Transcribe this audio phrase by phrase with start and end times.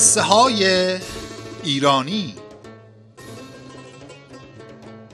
[0.00, 0.98] قصه های
[1.64, 2.34] ایرانی.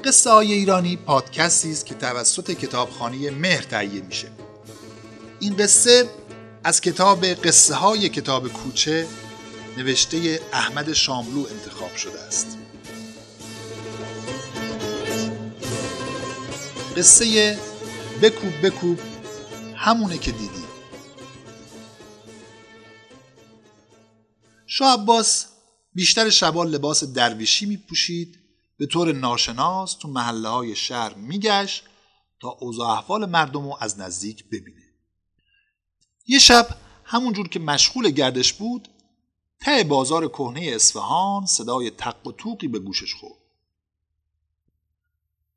[0.05, 4.29] قصه های ایرانی پادکستی است که توسط کتابخانه مهر تهیه میشه.
[5.41, 6.11] این قصه
[6.65, 9.07] از کتاب قصه های کتاب کوچه
[9.77, 12.59] نوشته احمد شاملو انتخاب شده است.
[16.97, 17.59] قصه
[18.23, 19.01] بکوب بکوب
[19.77, 20.66] همونه که دیدی.
[24.79, 25.47] شاه عباس
[25.95, 28.39] بیشتر شبا لباس درویشی می پوشید
[28.79, 31.85] به طور ناشناس تو محله های شهر میگشت
[32.41, 34.83] تا اوضاع احوال مردم رو از نزدیک ببینه.
[36.27, 36.69] یه شب
[37.05, 38.89] همونجور که مشغول گردش بود
[39.61, 43.43] ته بازار کهنه اصفهان صدای تق و توقی به گوشش خورد.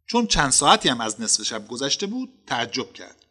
[0.08, 3.26] چون چند ساعتی هم از نصف شب گذشته بود تعجب کرد.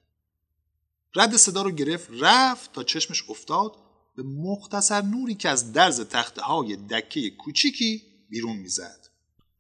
[1.15, 3.88] رد صدا رو گرفت رفت تا چشمش افتاد
[4.19, 9.07] به مختصر نوری که از درز تخته های دکه کوچیکی بیرون می‌زد.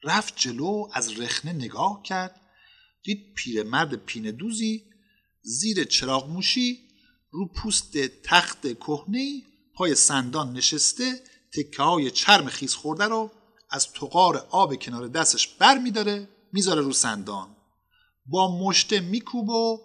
[0.04, 2.40] رفت جلو از رخنه نگاه کرد
[3.02, 4.84] دید پیرمرد پینه دوزی
[5.42, 6.78] زیر چراغ موشی
[7.30, 9.42] رو پوست تخت کهنه
[9.74, 11.20] پای سندان نشسته
[11.52, 13.30] تکه های چرم خیز خورده رو
[13.70, 17.56] از تقار آب کنار دستش بر میداره می‌ذاره رو سندان.
[18.26, 19.80] با مشته میکوب و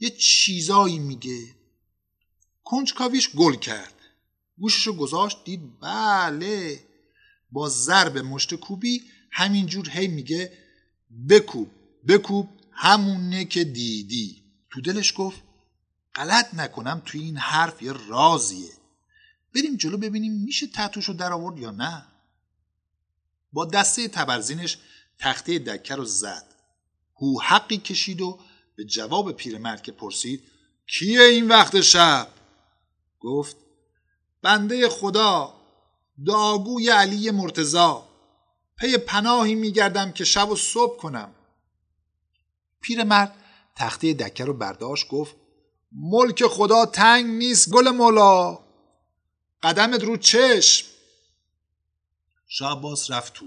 [0.00, 1.54] یه چیزایی میگه.
[2.64, 3.94] کنجکاویش گل کرد.
[4.58, 6.80] گوششو گذاشت دید بله
[7.50, 10.58] با ضرب مشت کوبی همینجور هی میگه
[11.28, 11.70] بکوب
[12.08, 14.42] بکوب همونه که دیدی.
[14.70, 15.42] تو دلش گفت
[16.14, 18.72] غلط نکنم توی این حرف یه رازیه.
[19.54, 22.06] بریم جلو ببینیم میشه تحتوشو در آورد یا نه.
[23.52, 24.78] با دسته تبرزینش
[25.18, 26.54] تخته دکه رو زد.
[27.16, 28.38] هو حقی کشید و
[28.76, 30.42] به جواب پیرمرد که پرسید
[30.86, 32.28] کیه این وقت شب؟
[33.20, 33.56] گفت
[34.44, 35.54] بنده خدا
[36.26, 38.08] داگوی علی مرتزا
[38.78, 41.34] پی پناهی میگردم که شب و صبح کنم.
[42.80, 43.34] پیرمرد
[43.76, 45.36] تخته دکه رو برداشت گفت
[45.92, 48.58] ملک خدا تنگ نیست گل مولا
[49.62, 50.86] قدمت رو چشم.
[52.48, 53.46] شاه رفت تو.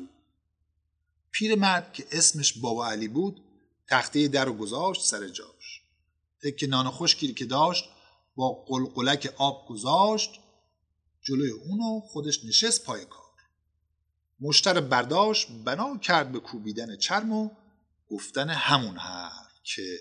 [1.32, 3.42] پیرمرد که اسمش بابا علی بود
[3.90, 5.82] تخته در رو گذاشت سر جاش.
[6.44, 7.90] تکه نان خشکی که داشت
[8.36, 10.40] با قلقلک آب گذاشت.
[11.28, 13.24] جلوی اونو خودش نشست پای کار.
[14.40, 17.50] مشتر برداشت بنا کرد به کوبیدن چرم و
[18.10, 20.00] گفتن همون حرف که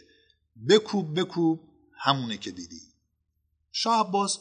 [0.69, 1.61] بکوب بکوب
[1.99, 2.81] همونه که دیدی.
[3.73, 4.39] شاه عباس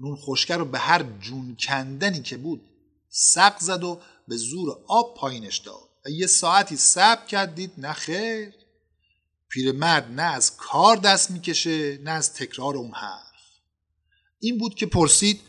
[0.00, 2.70] نون خشکر رو به هر جون کندنی که بود
[3.08, 7.92] سق زد و به زور آب پایینش داد و یه ساعتی صبر کرد دید نه
[7.92, 8.54] خیر.
[9.48, 13.28] پیرمرد نه از کار دست می‌کشه نه از تکرار اون حرف.
[14.40, 15.40] این بود که پرسید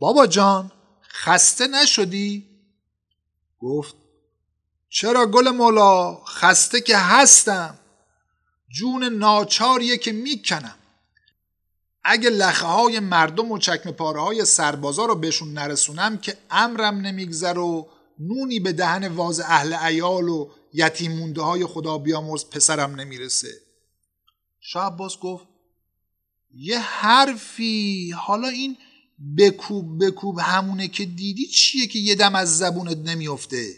[0.00, 0.72] بابا جان
[1.02, 2.46] خسته نشدی؟
[3.60, 3.94] گفت
[4.88, 7.78] چرا گل مولا خسته که هستم.
[8.68, 10.74] جون ناچاریه که می‌کنم.
[12.04, 17.58] اگه لخه های مردم و چکم پاره های سربازا رو بهشون نرسونم که امرم نمیگذر
[17.58, 23.48] و نونی به دهن واز اهل ایال و یتیم مونده های خدا بیامرز پسرم نمی‌رسه.
[24.60, 25.46] شاه عباس گفت
[26.54, 28.76] یه حرفی حالا این
[29.38, 33.74] بکوب بکوب همونه که دیدی چیه که یه دم از زبونت نمیافته؟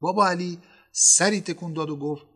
[0.00, 0.58] بابا علی
[0.92, 2.26] سری تکون داد و گفت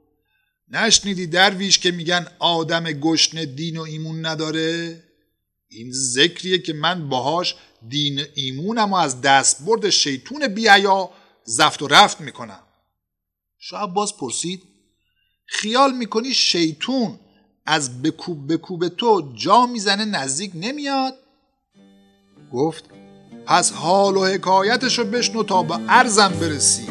[0.69, 5.03] نشنیدی درویش که میگن آدم گشنه دین و ایمون نداره؟
[5.69, 7.55] این ذکریه که من باهاش
[7.89, 11.11] دین ایمونم و از دست برد شیطون بیایا
[11.45, 12.63] زفت و رفت می‌کنم.
[13.59, 14.63] شاه باز پرسید
[15.47, 17.21] خیال می‌کنی شیطون
[17.67, 21.15] از بکوب بکوب تو جا می‌زنه نزدیک نمیاد؟
[22.53, 22.85] گفت
[23.47, 26.87] پس حال و حکایتش رو بشنو تا به ارزم برسی.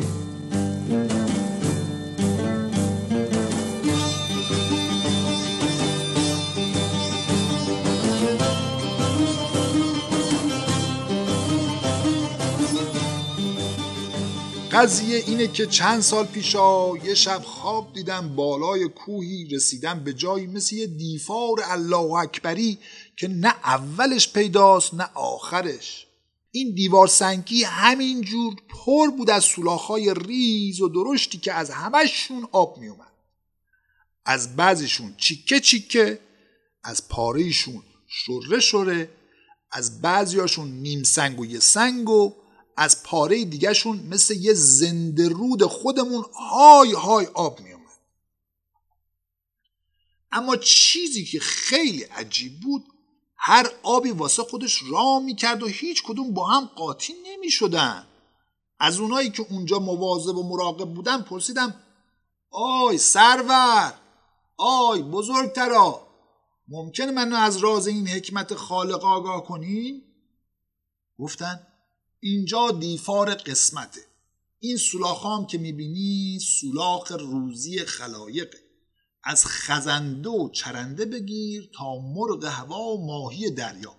[14.71, 20.47] قضیه اینه که چند سال پیشا یه شب خواب دیدم بالای کوهی رسیدم به جایی
[20.47, 22.77] مثل یه دیفار الله اکبری
[23.19, 26.07] که نه اولش پیداست نه آخرش
[26.51, 32.77] این دیوار سنگی همینجور پر بود از سولاخهای ریز و درشتی که از همشون آب
[32.77, 33.11] میومد
[34.25, 36.19] از بعضیشون چیکه چیکه
[36.83, 39.09] از پارهشون شره شره
[39.71, 42.35] از بعضیاشون نیم سنگ و یه سنگ و
[42.77, 47.97] از پاره دیگهشون مثل یه زنده رود خودمون های های آب می اومد.
[50.31, 52.85] اما چیزی که خیلی عجیب بود
[53.49, 58.07] هر آبی واسه خودش را می‌کرد و هیچ کدوم با هم قاطی نمی‌شدن.
[58.79, 61.75] از اونایی که اونجا مواظب و مراقب بودن پرسیدم
[62.51, 63.93] آی سرور
[64.57, 66.07] آی بزرگترا
[66.67, 70.03] ممکنه منو از راز این حکمت خالق آگاه کنی؟
[71.19, 71.67] گفتن
[72.19, 74.01] اینجا دیفار قسمته.
[74.59, 78.68] این سولاخام که می‌بینی سولاخ روزی خلایقه.
[79.29, 83.95] از خزنده و چرنده بگیر تا مرغ هوا و ماهی دریا.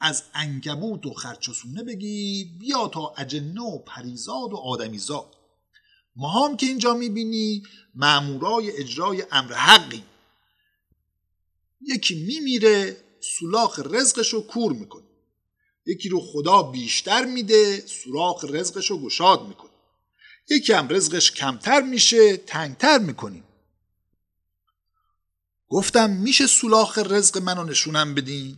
[0.00, 5.36] از انگبوت و خرچسونه بگیر بیا تا اجنه و پریزاد و آدمیزاد.
[6.16, 7.62] ما هم که اینجا می‌بینی
[7.94, 10.04] معمورای اجرای امر حقی.
[11.80, 15.06] یکی میمیره سولاخ رزقش رو کور می‌کنه.
[15.86, 19.70] یکی رو خدا بیشتر میده سوراخ رزقش رو گشاد می‌کنه.
[20.50, 23.44] یکی هم رزقش کمتر میشه تنگتر می‌کنیم.
[25.72, 28.56] گفتم میشه سولاخ رزق منو نشونم بدین؟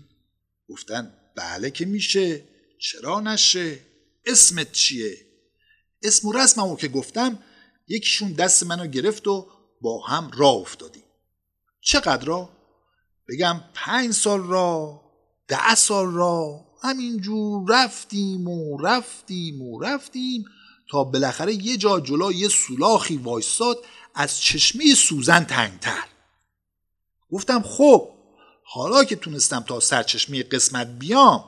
[0.69, 2.45] گفتن بله که میشه.
[2.79, 3.79] چرا نشه؟
[4.27, 5.17] اسمت چیه؟
[6.03, 7.39] اسم و رسممو که گفتم
[7.89, 9.47] یکیشون دست منو گرفت و
[9.81, 11.03] با هم راه افتادیم.
[11.81, 12.49] چقدر را؟
[13.29, 15.01] بگم پنج سال را
[15.49, 20.45] ده سال را همینجور رفتیم و رفتیم و رفتیم
[20.91, 23.77] تا بالاخره یه جا جلو یه سولاخی وایستاد
[24.15, 26.14] از چشمه سوزن تنگتر.
[27.35, 28.11] گفتم خب
[28.65, 31.45] حالا که تونستم تا سرچشمه قسمت بیام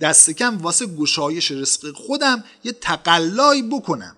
[0.00, 4.16] دست کم واسه گشایش رزق خودم یه تقلایی بکنم.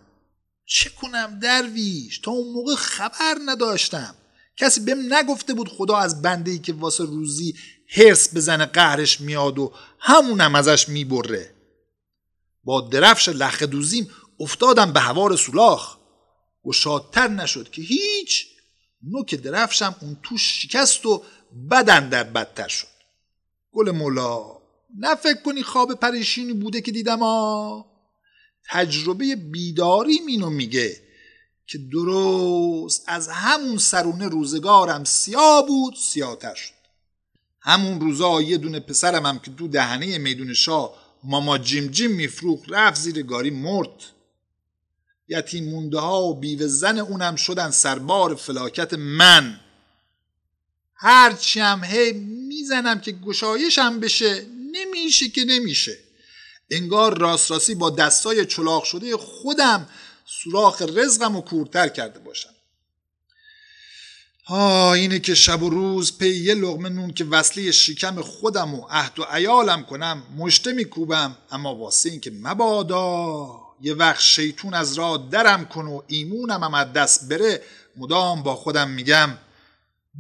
[0.66, 4.14] چه کنم درویش؟ تا اون موقع خبر نداشتم.
[4.56, 7.55] کسی بهم نگفته بود خدا از بنده ای که واسه روزی
[7.88, 11.55] هرس بزنه قهرش میاد و همونم ازش می‌بره.
[12.64, 14.10] با درفش لخ دوزیم
[14.40, 15.96] افتادم به هوار سولاخ.
[16.64, 18.53] گشادتر نشد که هیچ
[19.10, 21.22] نوک درفشم اون توش شکست و
[21.70, 22.86] بدن در بدتر شد.
[23.72, 24.64] گل مولا
[24.98, 27.86] نه کنی خواب پریشینی بوده که دیدم ها
[28.70, 31.00] تجربه بیداری مینو میگه
[31.66, 36.74] که درست از همون سرونه روزگارم سیاه بود سیاتر شد.
[37.60, 42.60] همون روزا یه دونه پسرم هم که تو دهنه میدون شاه ماما جیم جیم میفروخ
[42.68, 44.13] رفت زیر گاری مرد.
[45.28, 49.60] یتیم مونده ها و بیوه زن اونم شدن سربار فلاکت من.
[50.94, 52.12] هرچی هم هی
[52.48, 55.98] می‌زنم که گشایشم بشه نمیشه که نمیشه.
[56.70, 59.88] انگار راست راستی با دستای چلاق شده خودم
[60.26, 62.54] سوراخ رزقم و کورتر کرده باشم.
[64.46, 68.86] ها اینه که شب و روز پی یه لغمه نون که وصله شکم خودم و
[68.90, 74.94] عهد و عیالم کنم مشته میکوبم اما واسه این که مبادا یه وقت شیطون از
[74.94, 77.62] راه درم کن و ایمونم هم از دست بره
[77.96, 79.38] مدام با خودم میگم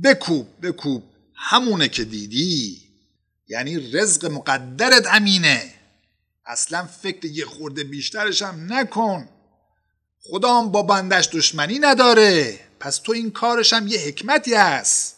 [0.04, 1.02] بکوب بکوب
[1.34, 2.84] همونه که دیدی.
[3.48, 5.74] یعنی رزق مقدرت امینه.
[6.46, 9.28] اصلا فکر یه خورده بیشترش هم نکن.
[10.20, 12.60] خدام با بندش دشمنی نداره.
[12.80, 15.16] پس تو این کارش هم یه حکمتی هست.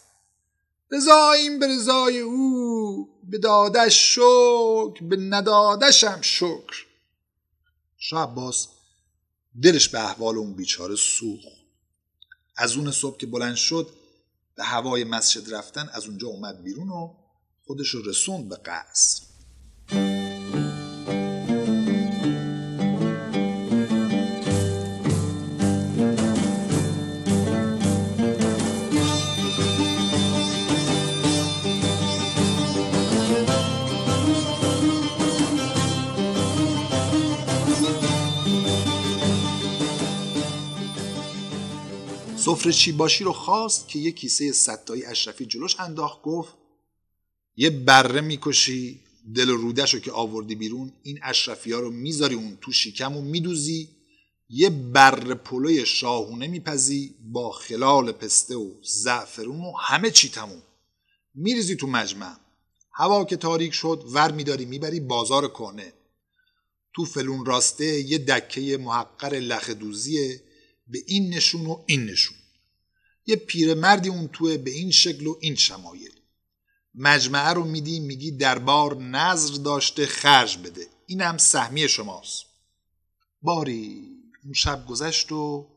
[0.91, 6.86] رضاییم به رضای او به دادش شکر به ندادشم شکر.
[8.09, 8.67] شاه عباس
[9.63, 11.39] دلش به احوال اون بیچاره سوخ
[12.55, 13.89] از اون صبح که بلند شد
[14.55, 17.13] به هوای مسجد رفتن از اونجا اومد بیرون و
[17.65, 19.23] خودش رسوند به قصر.
[42.47, 46.53] سفره چی باشی رو خواست که یه کیسه ستایی اشرفی جلوش انداخت گفت
[47.55, 48.99] یه بره می‌کشی
[49.35, 53.17] دل و رودش رو که آوردی بیرون این اشرفی ها رو می‌ذاری اون تو شیکم
[53.17, 53.89] و میدوزی
[54.49, 60.61] یه بر پلوی شاهونه میپزی با خلال پسته و زعفرون و همه چی تموم.
[61.35, 62.35] میریزی تو مجمع.
[62.93, 65.93] هوا که تاریک شد ور میداری می‌بری بازار کنه
[66.93, 70.46] تو فلون راسته یه دکه محقر لخ دوزیه.
[70.87, 72.37] به این نشون و این نشون.
[73.25, 76.11] یه پیرمردی اون توه به این شکل و این شمایل.
[76.95, 80.87] مجمعه رو میدی میگی دربار نظر داشته خرج بده.
[81.05, 82.45] اینم سهمی شماست.
[83.41, 84.07] باری
[84.43, 85.67] اون شب گذشت و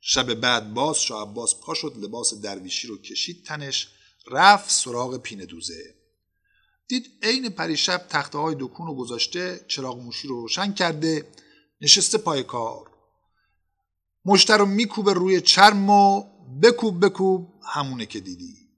[0.00, 3.88] شب بعد باز شاه عباس پا شد لباس درویشی رو کشید تنش
[4.30, 5.94] رفت سراغ پینه دوزه.
[6.88, 11.28] دید عین پریشب تخته های دکون رو گذاشته چراغ موشی رو روشن کرده
[11.80, 12.95] نشسته پای کار.
[14.26, 16.24] مشتر رو میکوبه روی چرم و
[16.62, 18.68] بکوب بکوب همونه که دیدی.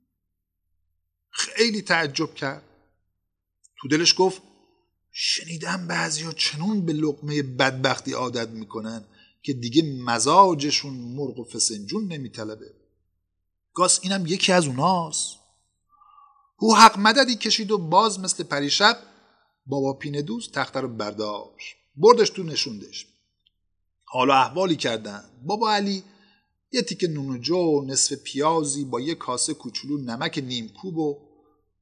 [1.31, 2.63] خیلی تعجب کرد.
[3.81, 4.43] تو دلش گفت
[5.11, 9.05] شنیدم بعضیا چنون به لقمه بدبختی عادت می‌کنن
[9.43, 12.75] که دیگه مزاجشون مرغ و فسنجون نمیطلبه.
[13.75, 15.37] گاس اینم یکی از اوناست.
[16.59, 18.99] او حق مددی کشید و باز مثل پریشب
[19.67, 21.77] بابا پینه دوست تخته رو برداشت.
[21.97, 23.07] بردش تو نشوندش.
[24.11, 25.25] حالا احوالی کردن.
[25.43, 26.03] بابا علی
[26.73, 31.19] یه تیکه نون و جو نصف پیازی با یه کاسه کوچولو نمک نیم کوب و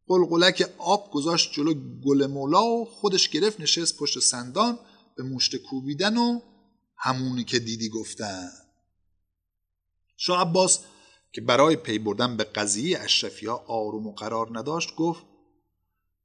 [0.08, 4.78] قلقلک آب گذاشت جلو گل مولا و خودش گرفت نشست پشت سندان
[5.16, 6.40] به مشت کوبیدن و
[6.96, 8.48] همونی که دیدی گفتن.
[10.16, 10.80] شاه عباس
[11.32, 15.24] که برای پی بردن به قضیه اشرفی ها آروم و قرار نداشت گفت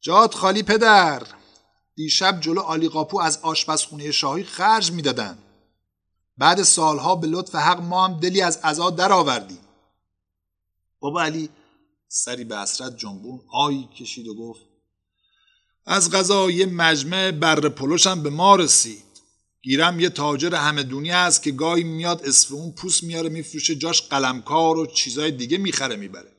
[0.01, 1.27] جاد خالی پدر
[1.96, 5.38] دیشب جلو آلی قاپو از آشپزخونه شاهی خرج می‌دادن.
[6.38, 9.59] بعد سالها به لطف حق ما هم دلی از عزا در آوردیم
[11.00, 11.50] بابا علی
[12.07, 14.61] سری به اسرت جنبون آی کشید و گفت
[15.85, 19.03] از غذا یه مجمع بر پلوشم به ما رسید.
[19.61, 24.77] گیرم یه تاجر همه دنیا هست که گاهی میاد اون پوست میاره میفروشه جاش قلمکار
[24.77, 26.31] و چیزای دیگه می‌خره می‌بره.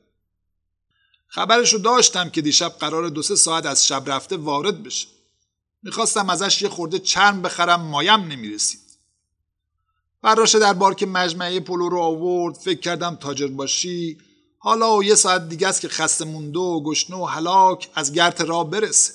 [1.27, 5.07] خبرشو داشتم که دیشب قرار دو سه ساعت از شب رفته وارد بشه.
[5.83, 8.82] می‌خواستم ازش یه خورده چرم بخرم مایم نمی‌رسید.
[10.23, 12.55] براشه در بار که مجمعه پلو رو آورد.
[12.55, 14.17] فکر کردم تاجر باشی.
[14.57, 18.41] حالا و یه ساعت دیگه است که خسته مونده و گشنه و هلاک از گرت
[18.41, 19.13] را برسه.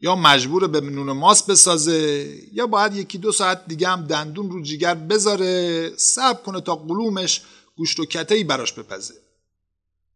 [0.00, 4.62] یا مجبور به نون ماست بسازه یا باید یکی دو ساعت دیگه هم دندون رو
[4.62, 7.42] جیگر بذاره صبر کنه تا قلومش
[7.76, 9.14] گوشت و کتهی براش بپزه.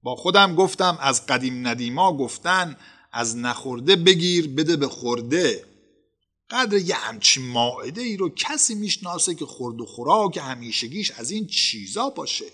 [0.02, 2.76] با خودم گفتم از قدیم ندیما گفتن
[3.12, 5.64] از نخورده بگیر بده به خورده.
[6.50, 11.46] قدر یه همچین ماعده ای رو کسی می‌شناسه که خورد و خوراک همیشگیش از این
[11.46, 12.46] چیزا باشه.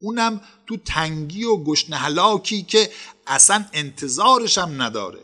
[0.00, 2.90] اونم تو تنگی و گشنه هلاکی که
[3.26, 5.20] اصلا انتظارشم نداره.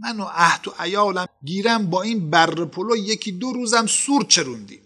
[0.00, 4.80] من و عهد و ایالم گیرم با این بر پلو یکی دو روزم سور چروندیم.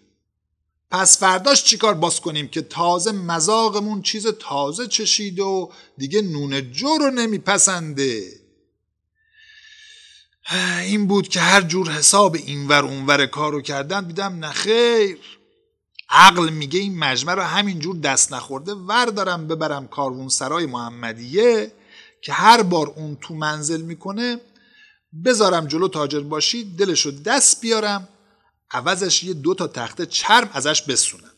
[0.91, 6.99] پس فرداش چیکار باز کنیم که تازه مزاقمون چیز تازه چشید و دیگه نون جو
[6.99, 8.38] رو نمیپسنده؟
[10.83, 15.19] این بود که هر جور حساب اینور اونور کارو کردن دیدم نخیر
[16.11, 21.73] عقل میگه این مجمع رو همینجور دست نخورده وردارم ببرم کاروون سرای محمدیه
[22.23, 24.41] که هر بار اون تو منزل می‌کنه
[25.25, 28.09] بذارم جلو تاجر باشی دلشو دست بیارم
[28.71, 31.33] عوضش یه دو تا تخته چرم ازش بسونم.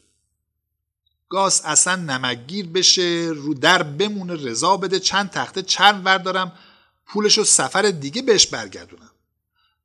[1.28, 6.52] گاس اصلا نمکگیر بشه رو در بمونه رضا بده چند تخته چرم وردارم
[7.12, 9.10] پولشو سفر دیگه بهش برگردونم.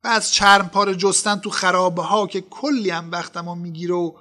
[0.04, 4.16] و از چرم پاره جستن تو خرابه ها که کلی هم وقتمو می‌گیره و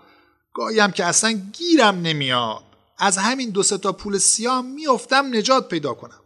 [0.53, 2.63] گاهی که اصلا گیرم نمیاد.
[2.97, 6.21] از همین دو تا پول سیاه میافتم نجات پیدا کنم.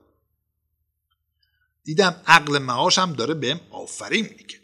[1.83, 4.59] دیدم عقل معاشم داره بهم آفرین میگه.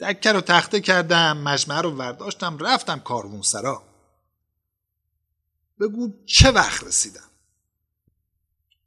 [0.00, 3.82] دکه رو تخته کردم مجمع رو ورداشتم رفتم کاروون سرا.
[5.80, 7.30] بگو چه وقت رسیدم؟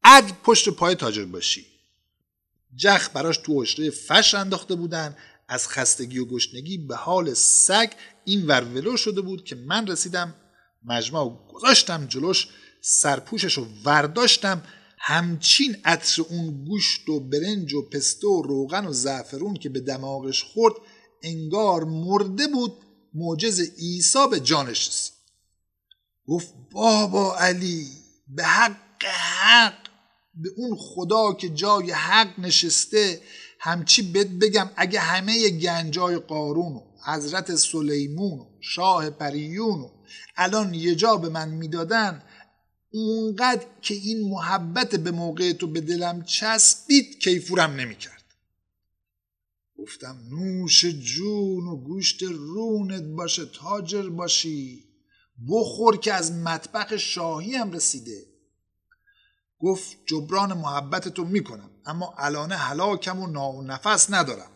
[0.04, 1.79] عد پشت پای تاجر باشی.
[2.76, 5.16] جخ براش تو اشره فش انداخته بودن.
[5.48, 7.92] از خستگی و گشنگی به حال سگ
[8.26, 10.36] این ورولو شده بود که من رسیدم
[10.86, 12.48] مجمع و گذاشتم جلوش
[12.82, 14.64] سرپوشش رو ورداشتم.
[14.98, 20.44] همچین عطر اون گوشت و برنج و پسته و روغن و زعفرون که به دماغش
[20.44, 20.74] خورد
[21.24, 22.74] انگار مرده بود
[23.14, 25.14] معجز عیسی به جانش رسید.
[26.28, 27.88] گفت بابا علی
[28.28, 29.89] به حق حق.
[30.42, 33.22] به اون خدا که جای حق نشسته
[33.60, 39.90] همچی بد بگم اگه همه گنجای قارون و حضرت سلیمون و شاه پریون و
[40.36, 42.24] الان یه جا به من می‌دادن
[42.92, 48.24] اونقدر که این محبت به موقع تو به دلم چسبید کیفورم نمی‌کرد.
[49.78, 54.86] گفتم نوش جون و گوشت رونت باشه تاجر باشی.
[55.50, 58.29] بخور که از مطبخ شاهی هم رسیده.
[59.60, 64.52] گفت جبران محبت تو می‌کنم اما الان حلاکم و نا نفس ندارم.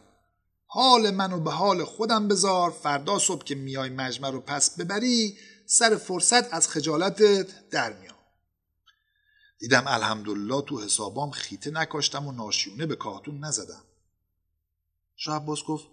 [0.68, 5.96] حال منو به حال خودم بذار فردا صبح که میای مجمع رو پس ببری سر
[5.96, 8.16] فرصت از خجالتت در میام.
[9.60, 13.84] دیدم الحمدلله تو حسابام خیته نکاشتم و ناشیونه به کارتون نزدم.
[15.16, 15.88] شاه عباس گفت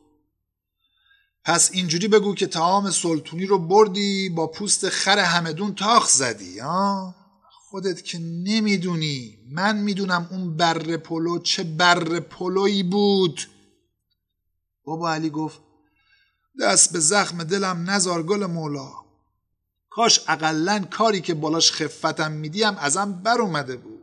[1.45, 7.14] پس اینجوری بگو که تعام سلطونی رو بردی با پوست خر همدون تاخ زدی ها
[7.71, 9.39] خودت که نمی‌دونی.
[9.50, 13.41] من می‌دونم اون بر پلو چه بر پلویی بود.
[14.85, 15.61] بابا علی گفت
[16.61, 18.93] دست به زخم دلم نزار گل مولا.
[19.91, 24.03] کاش اقلا کاری که بالاش خفتم میدیم ازم بر اومده بود.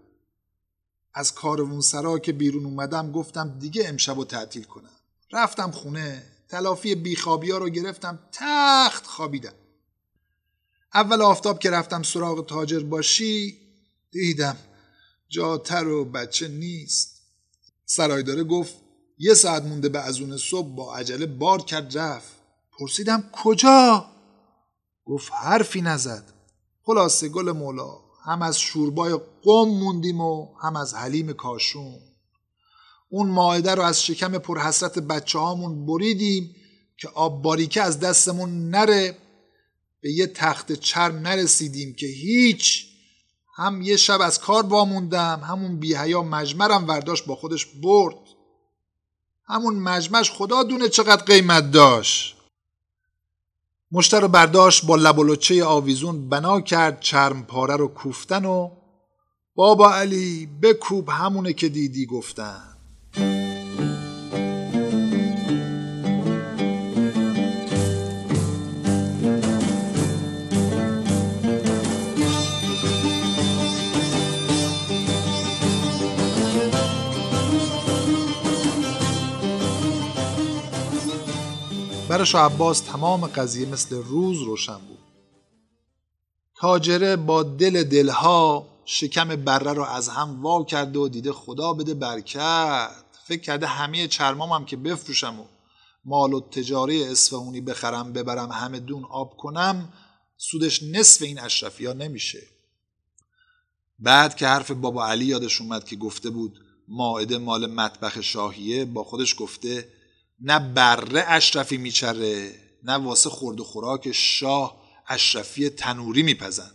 [1.13, 4.97] از کاروون سرا که بیرون اومدم گفتم دیگه امشب رو تعطیل کنم.
[5.31, 9.53] رفتم خونه تلافی بیخوابی ها رو گرفتم تخت خوابیدم.
[10.93, 13.57] اول آفتاب که رفتم سراغ تاجر باشی
[14.11, 14.57] دیدم
[15.29, 17.21] جاتر و بچه نیست.
[17.85, 18.73] سرایداره گفت
[19.17, 22.31] یه ساعت مونده به از اون صبح با عجله بار کرد رفت.
[22.79, 24.05] پرسیدم کجا؟
[25.05, 26.23] گفت حرفی نزد.
[26.83, 31.99] خلاصه گل مولا هم از شوربای قم موندیم و هم از حلیم کاشون.
[33.09, 36.55] اون ماعده رو از شکم پرحسرت بچه هامون بریدیم
[36.97, 39.17] که آب باریکه از دستمون نره.
[40.07, 42.87] به یه تخت چرم نرسیدیم که هیچ.
[43.55, 48.15] هم یه شب از کار واموندم همون بیهیا مجمرم ورداشت با خودش برد.
[49.47, 52.37] همون مجمش خدا دونه چقدر قیمت داشت.
[53.91, 58.71] مشتر رو برداشت با لبولوچه آویزون بنا کرد چرم پاره رو کوفتن و
[59.55, 62.76] بابا علی بکوب همونه که دیدی گفتن.
[82.17, 84.99] برای شاه عباس تمام قضیه مثل روز روشن بود.
[86.55, 91.93] تاجره با دل دلها شکم بره رو از هم وا کرده و دیده خدا بده
[91.93, 92.89] برکت.
[93.27, 95.43] فکر کرده همه چرمام هم که بفروشم و
[96.05, 99.93] مال و تجاری اصفهونی بخرم ببرم همه دون آب کنم
[100.37, 102.41] سودش نصف این اشرفی ها نمیشه.
[103.99, 109.03] بعد که حرف بابا علی یادش اومد که گفته بود ماعده مال مطبخ شاهیه با
[109.03, 109.96] خودش گفته
[110.39, 112.51] نه بره اشرفی میچره
[112.83, 116.71] نه واسه خورد و خوراک شاه اشرفی تنوری میپزن.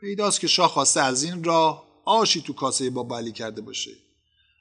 [0.00, 3.90] پیداست که شاه خواسته از این راه آشی تو کاسه با علی کرده باشه.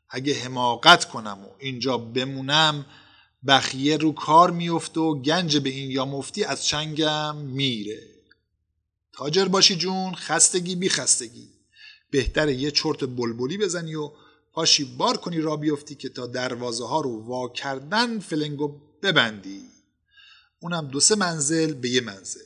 [0.10, 2.86] اگه حماقت کنم و اینجا بمونم
[3.48, 8.02] بخیه رو کار میفته و گنج به این یا مفتی از چنگم میره.
[9.14, 11.50] تاجر باشی جون خستگی بی خستگی.
[12.12, 14.12] بهتره یه چرت بلبلی بزنی و
[14.56, 18.68] پاشی بار کنی را بیفتی که تا دروازه ها رو وا کردن فلنگو
[19.04, 19.62] ببندی.
[20.60, 22.46] اونم دو سه منزل به یه منزل.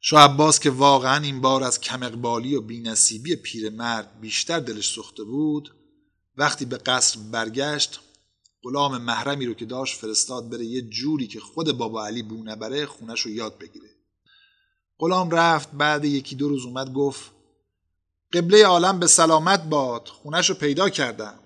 [0.00, 5.24] شاه عباس که واقعا این بار از کم اقبالی و بینصیبی پیرمرد بیشتر دلش سخته
[5.24, 5.74] بود
[6.36, 8.00] وقتی به قصر برگشت
[8.62, 12.86] غلام محرمی رو که داشت فرستاد بره یه جوری که خود بابا علی بو نبره
[12.86, 13.88] خونش رو یاد بگیره.
[14.98, 17.33] غلام رفت بعد یکی دو روز اومد گفت
[18.34, 21.38] قبله عالم به سلامت باد خونش رو پیدا کردم.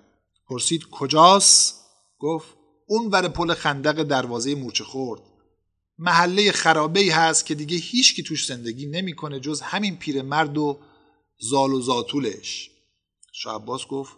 [0.47, 1.85] پرسید کجاست؟
[2.19, 2.47] گفت
[2.87, 5.21] اون ور پل خندق دروازه مورچه خورد.
[5.97, 10.79] محله خرابه ای هست که دیگه هیچ کی توش زندگی نمی‌کنه جز همین پیرمرد و
[11.39, 12.69] زال و زاتولش.
[13.31, 14.13] شاه عباس گفت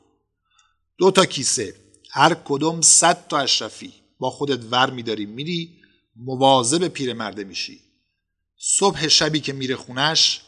[0.97, 1.75] دو تا کیسه
[2.11, 3.93] هر کدوم صد تا اشرفی.
[4.19, 5.81] با خودت ور میداری میری
[6.15, 7.79] مواظب پیرمرده میشی.
[8.57, 10.41] صبح شبی که میره خونش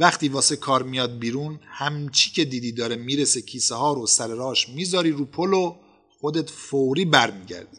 [0.00, 4.68] وقتی واسه کار میاد بیرون همچی که دیدی داره می‌رسه کیسه ها رو سر راش
[4.68, 5.76] می‌ذاری رو پل و
[6.20, 7.78] خودت فوری برمیگردی.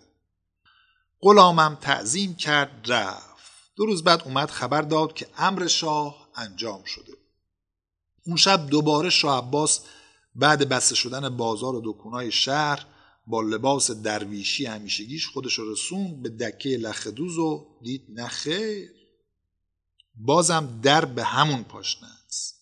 [1.21, 3.51] غلامم تعظیم کرد رفت.
[3.75, 7.13] دو روز بعد اومد خبر داد که امر شاه انجام شده.
[8.25, 9.81] اون شب دوباره شاه عباس
[10.35, 12.85] بعد بسته شدن بازار و دکونای شهر
[13.27, 19.00] با لباس درویشی همیشگیش خودش رو رسون به دکه لخدوز و دید نخیر
[20.25, 22.55] بازم در به همون پاشنه است.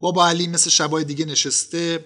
[0.00, 2.04] بابا علی مثل شبای دیگه نشسته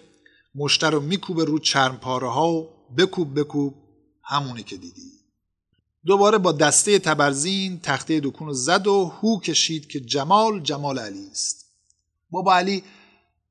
[0.54, 3.74] مشتر رو میکوبه رو چرم پاره ها و بکوب بکوب
[4.22, 5.12] همونی که دیدی.
[6.06, 11.28] دوباره با دسته تبرزین تخته دکون رو زد و هو کشید که جمال جمال علی
[11.30, 11.66] است.
[12.30, 12.82] بابا علی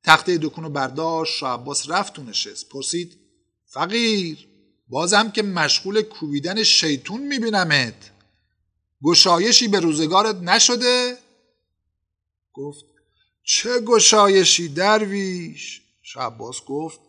[0.04, 2.68] تخته دکون رو برداشت شاه عباس رفت و نشست.
[2.68, 3.18] پرسید
[3.66, 4.48] فقیر
[4.88, 8.11] بازم که مشغول کوبیدن شیطون میبینمت؟
[9.04, 11.18] گشایشی به روزگارت نشده؟
[12.52, 12.84] گفت
[13.44, 17.00] چه گشایشی درویش؟ شعباس گفت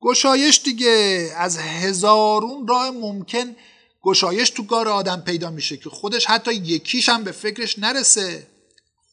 [0.00, 3.56] گشایش دیگه از هزارون راه ممکن
[4.02, 8.46] گشایش تو کار آدم پیدا میشه که خودش حتی یکیش هم به فکرش نرسه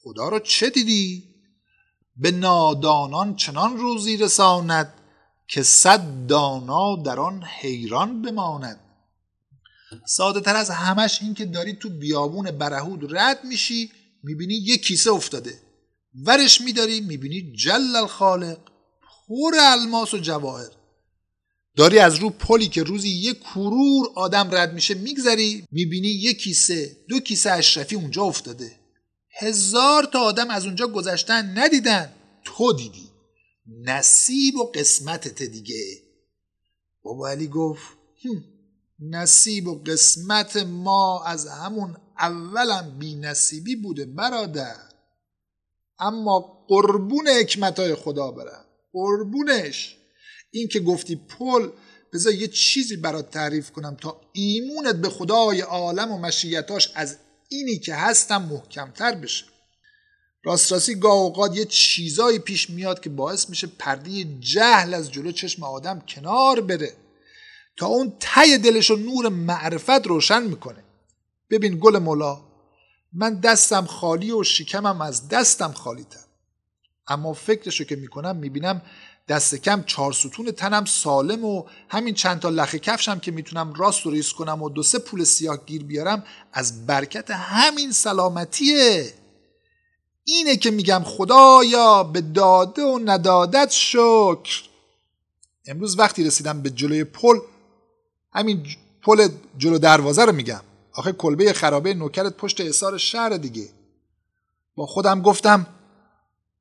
[0.04, 1.24] خدا رو چه دیدی؟
[2.18, 4.94] به نادانان چنان روزی رساند
[5.48, 8.80] که صد دانا در آن حیران بماند
[10.06, 13.92] ساده تر از همش این که داری تو بیابون برهود رد میشی
[14.24, 15.60] می‌بینی یه کیسه افتاده.
[16.26, 18.60] ورش میداری می‌بینی جل الخالق
[19.02, 20.70] پر الماس و جواهر.
[21.76, 26.98] داری از رو پلی که روزی یه کرور آدم رد میشه میگذری می‌بینی یه کیسه
[27.10, 28.72] دو کیسه اشرفی اونجا افتاده.
[29.40, 33.10] هزار تا آدم از اونجا گذشتن ندیدن تو دیدی.
[33.84, 35.84] نصیب و قسمتت دیگه.
[37.04, 37.84] بابا علی گفت
[39.02, 44.76] نصیب و قسمت ما از همون اولم بی نصیبی بوده برادر.
[46.00, 48.66] اما قربون حکمتای خدا برم.
[48.94, 49.98] قربونش.
[50.52, 51.70] این که گفتی پل
[52.14, 53.96] بذار یه چیزی برات تعریف کنم.
[54.02, 57.18] تا ایمونت به خدای عالم و مشیتاش از
[57.50, 59.46] اینی که هستم محکمتر بشه.
[60.44, 65.32] راست راستی گاه اوقات یه چیزایی پیش میاد که باعث میشه پرده جهل از جلو
[65.32, 66.94] چشم آدم کنار بره.
[67.86, 70.84] اون ته دلش رو نور معرفت روشن می‌کنه.
[71.50, 72.42] ببین گل مولا
[73.14, 76.20] من دستم خالی و شکمم از دستم خالی تر
[77.08, 78.82] اما فکرشو که می‌کنم می‌بینم
[79.28, 84.06] دست کم چهار ستون تنم سالم و همین چند تا لخ کفشم که می‌تونم راست
[84.06, 89.14] و ریس کنم و دو سه پول سیاه گیر بیارم از برکت همین سلامتیه.
[90.24, 94.64] اینه که میگم خدایا به داده و ندادت شکر.
[95.66, 97.40] امروز وقتی رسیدم به جلوی پل
[98.34, 98.66] همین
[99.02, 100.62] پل جلو دروازه رو میگم
[100.94, 103.70] آخه کلبه خرابه نوکرت پشت اصار شهر دیگه
[104.76, 105.68] با خودم گفتم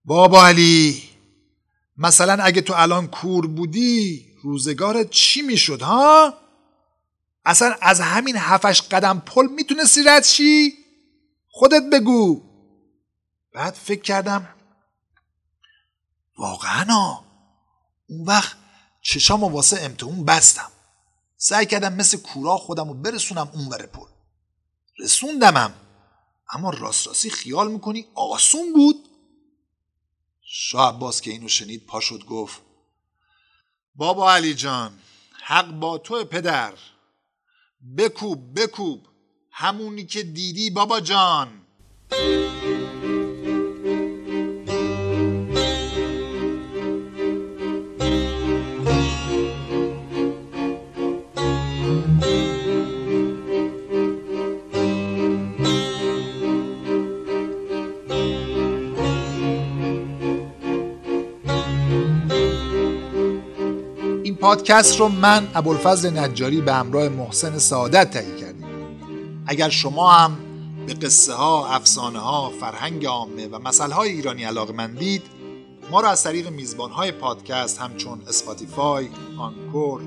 [0.05, 1.03] بابا علی
[1.97, 6.35] مثلا اگه تو الان کور بودی روزگارت چی می‌شد ها؟
[7.45, 10.73] اصلا از همین هفش قدم پل می‌تونستی رد شی؟
[11.51, 12.43] خودت بگو
[13.55, 14.49] بعد فکر کردم
[16.39, 16.87] واقعا
[18.09, 18.57] اون وقت
[19.03, 20.71] چشام واسه امتحون بستم
[21.43, 24.07] سعی کردم مثل کورا خودم رو برسونم اون ور پل
[24.99, 25.75] رسوندمم.
[26.53, 28.97] اما راست راستی خیال می‌کنی آسون بود؟
[30.43, 32.61] شاه عباس که اینو شنید پا شد گفت
[33.95, 34.99] بابا علی جان
[35.43, 36.75] حق با تو پدر.
[37.97, 39.07] بکوب بکوب.
[39.51, 41.67] همونی که دیدی بابا جان.
[64.51, 68.67] پادکست رو من ابوالفضل نجاری به همراه محسن سعادت تهیه کردیم.
[69.47, 70.37] اگر شما هم
[70.87, 75.23] به قصه ها، افسانه ها، فرهنگ عامه و مسئله های ایرانی علاقه مندید
[75.91, 80.03] ما را از طریق میزبان های پادکست همچون Spotify، Anchor،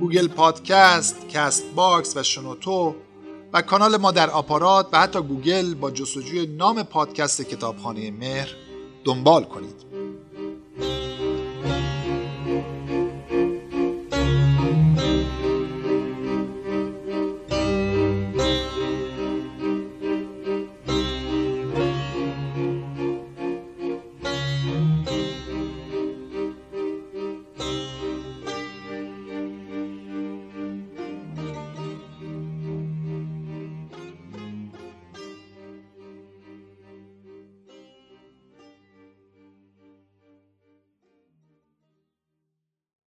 [0.00, 2.94] Google Podcast، Castbox و شنوتو
[3.52, 8.48] و کانال ما در آپارات و حتی گوگل با جستجوی نام پادکست کتابخانه مهر
[9.04, 9.91] دنبال کنید.